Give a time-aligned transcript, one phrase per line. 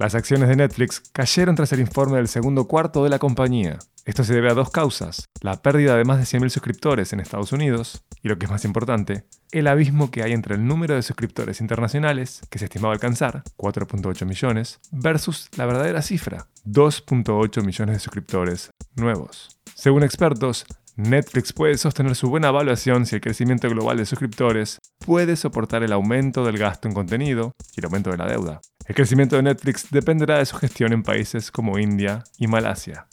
[0.00, 3.78] Las acciones de Netflix cayeron tras el informe del segundo cuarto de la compañía.
[4.06, 7.52] Esto se debe a dos causas, la pérdida de más de 100.000 suscriptores en Estados
[7.52, 11.02] Unidos y lo que es más importante, el abismo que hay entre el número de
[11.02, 18.00] suscriptores internacionales, que se estimaba alcanzar, 4.8 millones, versus la verdadera cifra, 2.8 millones de
[18.00, 19.50] suscriptores nuevos.
[19.74, 20.64] Según expertos,
[20.96, 25.92] Netflix puede sostener su buena evaluación si el crecimiento global de suscriptores puede soportar el
[25.92, 28.62] aumento del gasto en contenido y el aumento de la deuda.
[28.86, 33.06] El crecimiento de Netflix dependerá de su gestión en países como India y Malasia.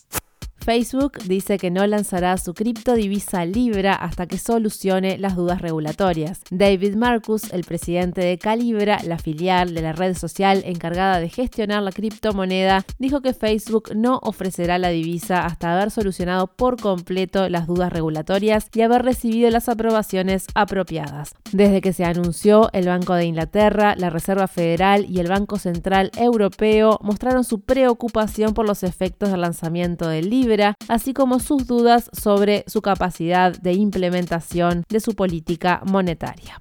[0.67, 6.41] Facebook dice que no lanzará su criptodivisa Libra hasta que solucione las dudas regulatorias.
[6.51, 11.83] David Marcus, el presidente de Calibra, la filial de la red social encargada de gestionar
[11.83, 17.65] la criptomoneda, dijo que Facebook no ofrecerá la divisa hasta haber solucionado por completo las
[17.65, 21.33] dudas regulatorias y haber recibido las aprobaciones apropiadas.
[21.53, 26.11] Desde que se anunció, el Banco de Inglaterra, la Reserva Federal y el Banco Central
[26.17, 30.56] Europeo mostraron su preocupación por los efectos del lanzamiento del Libra
[30.87, 36.59] así como sus dudas sobre su capacidad de implementación de su política monetaria.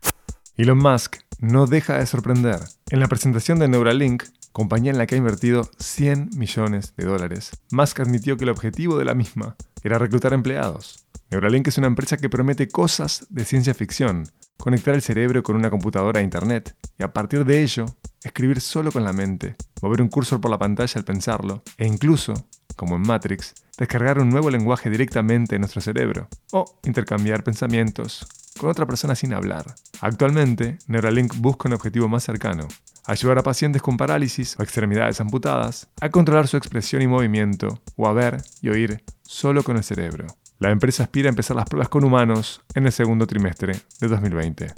[0.56, 2.61] Elon Musk no deja de sorprender.
[2.91, 7.50] En la presentación de Neuralink, compañía en la que ha invertido 100 millones de dólares,
[7.70, 11.06] Musk admitió que el objetivo de la misma era reclutar empleados.
[11.30, 15.70] Neuralink es una empresa que promete cosas de ciencia ficción, conectar el cerebro con una
[15.70, 17.86] computadora a Internet y a partir de ello,
[18.22, 22.34] escribir solo con la mente, mover un cursor por la pantalla al pensarlo e incluso
[22.77, 28.27] como en Matrix, descargar un nuevo lenguaje directamente en nuestro cerebro o intercambiar pensamientos
[28.58, 29.74] con otra persona sin hablar.
[30.00, 32.68] Actualmente, Neuralink busca un objetivo más cercano,
[33.05, 38.06] ayudar a pacientes con parálisis o extremidades amputadas a controlar su expresión y movimiento o
[38.06, 40.27] a ver y oír solo con el cerebro.
[40.58, 44.72] La empresa aspira a empezar las pruebas con humanos en el segundo trimestre de 2020.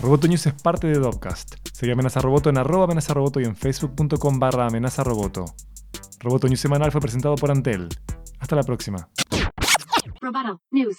[0.00, 1.56] Roboto News es parte de Dopcast.
[1.72, 4.66] Sigue Amenaza Roboto en arroba amenaza roboto y en facebook.com barra
[6.20, 6.46] roboto.
[6.46, 7.88] News semanal fue presentado por Antel.
[8.38, 9.08] Hasta la próxima.
[10.70, 10.98] News.